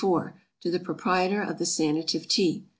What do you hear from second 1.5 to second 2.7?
the SANATIVE TEA.